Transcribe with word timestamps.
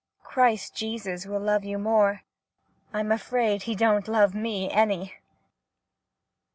Christ 0.23 0.73
Jesus 0.73 1.27
will 1.27 1.41
love 1.41 1.63
you 1.63 1.77
more. 1.77 2.23
I 2.91 3.01
'm 3.01 3.11
afraid 3.11 3.61
he 3.61 3.75
don't 3.75 4.07
love 4.07 4.33
me 4.33 4.67
any 4.71 5.13